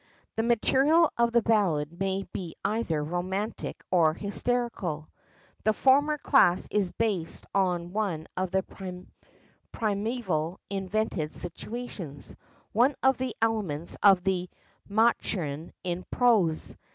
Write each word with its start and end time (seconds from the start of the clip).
The 0.35 0.41
material 0.41 1.11
of 1.15 1.31
the 1.31 1.43
ballad 1.43 1.99
may 1.99 2.23
be 2.33 2.55
either 2.65 3.03
romantic 3.03 3.83
or 3.91 4.15
historical. 4.15 5.07
The 5.63 5.73
former 5.73 6.17
class 6.17 6.67
is 6.71 6.89
based 6.89 7.45
on 7.53 7.93
one 7.93 8.25
of 8.35 8.49
the 8.49 8.65
primeval 9.71 10.59
invented 10.71 11.35
situations, 11.35 12.35
one 12.71 12.95
of 13.03 13.19
the 13.19 13.35
elements 13.43 13.95
of 14.01 14.23
the 14.23 14.49
Märchen 14.89 15.71
in 15.83 16.03
prose. 16.09 16.75